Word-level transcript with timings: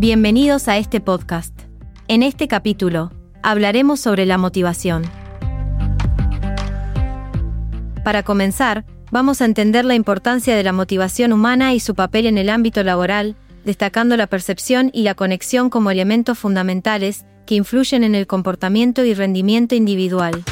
Bienvenidos 0.00 0.68
a 0.68 0.78
este 0.78 1.00
podcast. 1.00 1.52
En 2.06 2.22
este 2.22 2.46
capítulo, 2.46 3.10
hablaremos 3.42 3.98
sobre 3.98 4.26
la 4.26 4.38
motivación. 4.38 5.02
Para 8.04 8.22
comenzar, 8.22 8.84
vamos 9.10 9.42
a 9.42 9.44
entender 9.44 9.84
la 9.84 9.96
importancia 9.96 10.54
de 10.54 10.62
la 10.62 10.72
motivación 10.72 11.32
humana 11.32 11.74
y 11.74 11.80
su 11.80 11.96
papel 11.96 12.26
en 12.26 12.38
el 12.38 12.48
ámbito 12.48 12.84
laboral, 12.84 13.34
destacando 13.64 14.16
la 14.16 14.28
percepción 14.28 14.92
y 14.94 15.02
la 15.02 15.16
conexión 15.16 15.68
como 15.68 15.90
elementos 15.90 16.38
fundamentales 16.38 17.26
que 17.44 17.56
influyen 17.56 18.04
en 18.04 18.14
el 18.14 18.28
comportamiento 18.28 19.04
y 19.04 19.14
rendimiento 19.14 19.74
individual. 19.74 20.44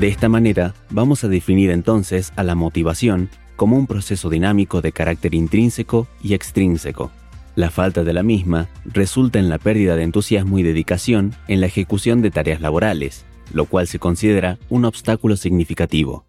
De 0.00 0.08
esta 0.08 0.28
manera, 0.28 0.74
vamos 0.90 1.22
a 1.22 1.28
definir 1.28 1.70
entonces 1.70 2.32
a 2.34 2.42
la 2.42 2.56
motivación 2.56 3.30
como 3.56 3.76
un 3.76 3.86
proceso 3.86 4.30
dinámico 4.30 4.82
de 4.82 4.92
carácter 4.92 5.34
intrínseco 5.34 6.06
y 6.22 6.34
extrínseco. 6.34 7.10
La 7.56 7.70
falta 7.70 8.04
de 8.04 8.12
la 8.12 8.22
misma 8.22 8.68
resulta 8.84 9.38
en 9.38 9.48
la 9.48 9.58
pérdida 9.58 9.96
de 9.96 10.02
entusiasmo 10.02 10.58
y 10.58 10.62
dedicación 10.62 11.34
en 11.48 11.60
la 11.60 11.66
ejecución 11.66 12.20
de 12.20 12.30
tareas 12.30 12.60
laborales, 12.60 13.24
lo 13.52 13.64
cual 13.64 13.86
se 13.86 13.98
considera 13.98 14.58
un 14.68 14.84
obstáculo 14.84 15.36
significativo. 15.36 16.26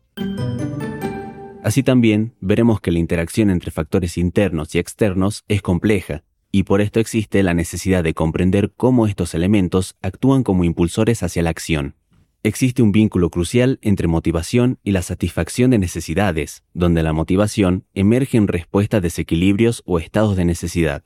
Así 1.63 1.83
también 1.83 2.33
veremos 2.39 2.79
que 2.79 2.91
la 2.91 2.99
interacción 2.99 3.49
entre 3.49 3.71
factores 3.71 4.17
internos 4.17 4.73
y 4.73 4.79
externos 4.79 5.43
es 5.49 5.61
compleja, 5.61 6.23
y 6.49 6.63
por 6.63 6.79
esto 6.79 7.01
existe 7.01 7.43
la 7.43 7.53
necesidad 7.53 8.05
de 8.05 8.13
comprender 8.13 8.71
cómo 8.75 9.05
estos 9.05 9.33
elementos 9.33 9.97
actúan 10.01 10.43
como 10.43 10.63
impulsores 10.63 11.23
hacia 11.23 11.43
la 11.43 11.49
acción. 11.49 11.95
Existe 12.43 12.81
un 12.81 12.91
vínculo 12.91 13.29
crucial 13.29 13.79
entre 13.81 14.07
motivación 14.07 14.79
y 14.83 14.91
la 14.91 15.01
satisfacción 15.01 15.71
de 15.71 15.79
necesidades, 15.79 16.63
donde 16.73 17.03
la 17.03 17.11
motivación 17.11 17.85
emerge 17.93 18.37
en 18.37 18.47
respuesta 18.47 18.97
a 18.97 19.01
desequilibrios 19.01 19.83
o 19.85 19.99
estados 19.99 20.37
de 20.37 20.45
necesidad. 20.45 21.03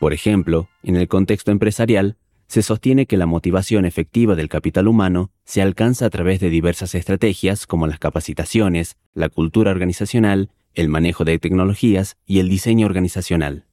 Por 0.00 0.12
ejemplo, 0.12 0.68
en 0.82 0.96
el 0.96 1.06
contexto 1.06 1.50
empresarial, 1.50 2.16
se 2.48 2.62
sostiene 2.62 3.06
que 3.06 3.18
la 3.18 3.26
motivación 3.26 3.84
efectiva 3.84 4.34
del 4.34 4.48
capital 4.48 4.88
humano 4.88 5.30
se 5.44 5.60
alcanza 5.60 6.06
a 6.06 6.10
través 6.10 6.40
de 6.40 6.48
diversas 6.48 6.94
estrategias 6.94 7.66
como 7.66 7.86
las 7.86 7.98
capacitaciones, 7.98 8.96
la 9.12 9.28
cultura 9.28 9.70
organizacional, 9.70 10.50
el 10.74 10.88
manejo 10.88 11.24
de 11.24 11.38
tecnologías 11.38 12.16
y 12.24 12.38
el 12.38 12.48
diseño 12.48 12.86
organizacional. 12.86 13.67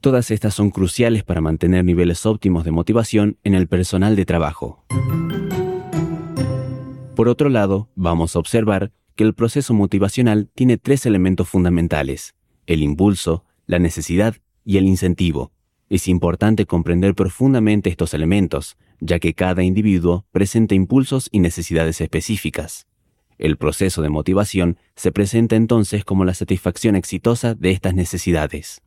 Todas 0.00 0.30
estas 0.30 0.54
son 0.54 0.70
cruciales 0.70 1.24
para 1.24 1.42
mantener 1.42 1.84
niveles 1.84 2.24
óptimos 2.24 2.64
de 2.64 2.70
motivación 2.70 3.36
en 3.44 3.54
el 3.54 3.68
personal 3.68 4.16
de 4.16 4.24
trabajo. 4.24 4.82
Por 7.14 7.28
otro 7.28 7.50
lado, 7.50 7.90
vamos 7.96 8.34
a 8.34 8.38
observar 8.38 8.92
que 9.14 9.24
el 9.24 9.34
proceso 9.34 9.74
motivacional 9.74 10.48
tiene 10.54 10.78
tres 10.78 11.04
elementos 11.04 11.50
fundamentales, 11.50 12.34
el 12.66 12.82
impulso, 12.82 13.44
la 13.66 13.78
necesidad 13.78 14.36
y 14.64 14.78
el 14.78 14.86
incentivo. 14.86 15.52
Es 15.90 16.08
importante 16.08 16.64
comprender 16.64 17.14
profundamente 17.14 17.90
estos 17.90 18.14
elementos, 18.14 18.78
ya 19.00 19.18
que 19.18 19.34
cada 19.34 19.64
individuo 19.64 20.24
presenta 20.32 20.74
impulsos 20.74 21.28
y 21.30 21.40
necesidades 21.40 22.00
específicas. 22.00 22.86
El 23.36 23.58
proceso 23.58 24.00
de 24.00 24.08
motivación 24.08 24.78
se 24.96 25.12
presenta 25.12 25.56
entonces 25.56 26.06
como 26.06 26.24
la 26.24 26.32
satisfacción 26.32 26.96
exitosa 26.96 27.54
de 27.54 27.72
estas 27.72 27.94
necesidades. 27.94 28.80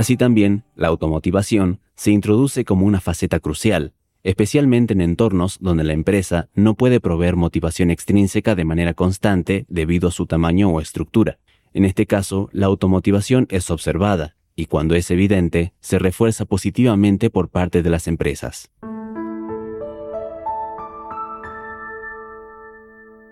Así 0.00 0.16
también, 0.16 0.64
la 0.76 0.88
automotivación 0.88 1.78
se 1.94 2.10
introduce 2.10 2.64
como 2.64 2.86
una 2.86 3.02
faceta 3.02 3.38
crucial, 3.38 3.92
especialmente 4.22 4.94
en 4.94 5.02
entornos 5.02 5.58
donde 5.60 5.84
la 5.84 5.92
empresa 5.92 6.48
no 6.54 6.72
puede 6.72 7.00
proveer 7.00 7.36
motivación 7.36 7.90
extrínseca 7.90 8.54
de 8.54 8.64
manera 8.64 8.94
constante 8.94 9.66
debido 9.68 10.08
a 10.08 10.10
su 10.10 10.24
tamaño 10.24 10.70
o 10.70 10.80
estructura. 10.80 11.38
En 11.74 11.84
este 11.84 12.06
caso, 12.06 12.48
la 12.54 12.64
automotivación 12.64 13.46
es 13.50 13.70
observada 13.70 14.36
y 14.56 14.64
cuando 14.64 14.94
es 14.94 15.10
evidente, 15.10 15.74
se 15.80 15.98
refuerza 15.98 16.46
positivamente 16.46 17.28
por 17.28 17.50
parte 17.50 17.82
de 17.82 17.90
las 17.90 18.08
empresas. 18.08 18.70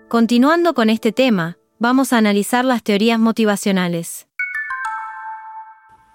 Continuando 0.07 0.75
con 0.75 0.91
este 0.91 1.11
tema, 1.13 1.57
vamos 1.79 2.13
a 2.13 2.19
analizar 2.19 2.63
las 2.63 2.83
teorías 2.83 3.19
motivacionales. 3.19 4.28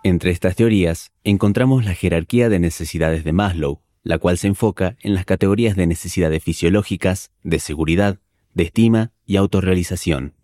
Entre 0.07 0.33
estas 0.33 0.55
teorías 0.55 1.13
encontramos 1.25 1.87
la 1.87 1.95
jerarquía 1.95 2.51
de 2.51 2.59
necesidades 2.59 3.25
de 3.25 3.33
Maslow, 3.33 3.81
la 4.03 4.19
cual 4.19 4.37
se 4.37 4.49
enfoca 4.49 4.99
en 5.01 5.15
las 5.15 5.25
categorías 5.25 5.77
de 5.77 5.87
necesidades 5.87 6.45
fisiológicas, 6.45 7.31
de 7.43 7.59
seguridad, 7.59 8.19
de 8.53 8.65
estima 8.65 9.13
y 9.25 9.37
autorrealización. 9.37 10.35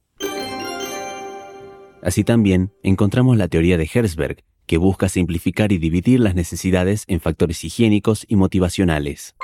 Así 2.03 2.25
también 2.25 2.73
encontramos 2.83 3.37
la 3.37 3.49
teoría 3.49 3.77
de 3.77 3.89
Herzberg, 3.93 4.45
que 4.65 4.79
busca 4.79 5.11
simplificar 5.11 5.73
y 5.73 5.79
dividir 5.79 6.21
las 6.21 6.35
necesidades 6.35 7.05
en 7.07 7.21
factores 7.21 7.63
higiénicos 7.63 8.25
y 8.27 8.37
motivacionales. 8.37 9.35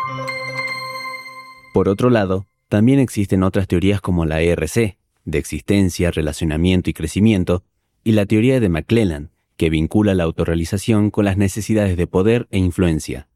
Por 1.74 1.90
otro 1.90 2.08
lado, 2.08 2.46
también 2.70 3.00
existen 3.00 3.42
otras 3.42 3.68
teorías 3.68 4.00
como 4.00 4.24
la 4.24 4.40
ERC, 4.40 4.96
de 5.26 5.38
existencia, 5.38 6.10
relacionamiento 6.10 6.88
y 6.88 6.94
crecimiento, 6.94 7.64
y 8.02 8.12
la 8.12 8.24
teoría 8.24 8.60
de 8.60 8.70
McClellan, 8.70 9.35
que 9.56 9.70
vincula 9.70 10.14
la 10.14 10.24
autorrealización 10.24 11.10
con 11.10 11.24
las 11.24 11.36
necesidades 11.36 11.96
de 11.96 12.06
poder 12.06 12.46
e 12.50 12.58
influencia. 12.58 13.28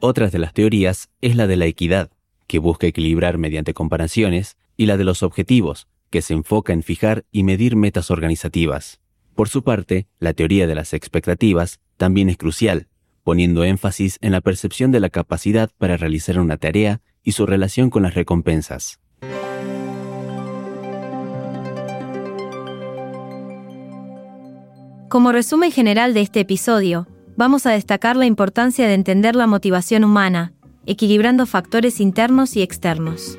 Otras 0.00 0.32
de 0.32 0.38
las 0.38 0.52
teorías 0.52 1.10
es 1.20 1.36
la 1.36 1.46
de 1.46 1.56
la 1.56 1.66
equidad, 1.66 2.10
que 2.46 2.58
busca 2.58 2.86
equilibrar 2.86 3.38
mediante 3.38 3.72
comparaciones, 3.72 4.56
y 4.76 4.86
la 4.86 4.96
de 4.96 5.04
los 5.04 5.22
objetivos, 5.22 5.86
que 6.10 6.22
se 6.22 6.34
enfoca 6.34 6.72
en 6.72 6.82
fijar 6.82 7.24
y 7.30 7.44
medir 7.44 7.76
metas 7.76 8.10
organizativas. 8.10 9.00
Por 9.34 9.48
su 9.48 9.62
parte, 9.62 10.08
la 10.18 10.34
teoría 10.34 10.66
de 10.66 10.74
las 10.74 10.92
expectativas 10.92 11.80
también 11.96 12.28
es 12.28 12.36
crucial, 12.36 12.88
poniendo 13.24 13.64
énfasis 13.64 14.18
en 14.20 14.32
la 14.32 14.40
percepción 14.40 14.90
de 14.92 15.00
la 15.00 15.08
capacidad 15.08 15.70
para 15.78 15.96
realizar 15.96 16.38
una 16.38 16.56
tarea 16.56 17.00
y 17.22 17.32
su 17.32 17.46
relación 17.46 17.88
con 17.88 18.02
las 18.02 18.14
recompensas. 18.14 19.00
Como 25.12 25.30
resumen 25.30 25.70
general 25.70 26.14
de 26.14 26.22
este 26.22 26.40
episodio, 26.40 27.06
vamos 27.36 27.66
a 27.66 27.72
destacar 27.72 28.16
la 28.16 28.24
importancia 28.24 28.88
de 28.88 28.94
entender 28.94 29.36
la 29.36 29.46
motivación 29.46 30.04
humana, 30.04 30.54
equilibrando 30.86 31.44
factores 31.44 32.00
internos 32.00 32.56
y 32.56 32.62
externos. 32.62 33.38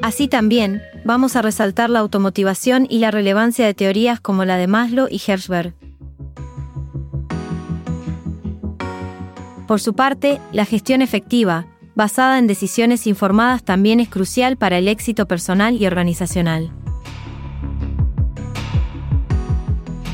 Así 0.00 0.28
también, 0.28 0.82
vamos 1.04 1.34
a 1.34 1.42
resaltar 1.42 1.90
la 1.90 1.98
automotivación 1.98 2.86
y 2.88 3.00
la 3.00 3.10
relevancia 3.10 3.66
de 3.66 3.74
teorías 3.74 4.20
como 4.20 4.44
la 4.44 4.56
de 4.56 4.68
Maslow 4.68 5.08
y 5.10 5.20
Herzberg. 5.26 5.74
Por 9.66 9.80
su 9.80 9.94
parte, 9.94 10.40
la 10.52 10.64
gestión 10.64 11.02
efectiva, 11.02 11.66
basada 11.96 12.38
en 12.38 12.46
decisiones 12.46 13.08
informadas, 13.08 13.64
también 13.64 13.98
es 13.98 14.08
crucial 14.08 14.56
para 14.56 14.78
el 14.78 14.86
éxito 14.86 15.26
personal 15.26 15.74
y 15.74 15.88
organizacional. 15.88 16.70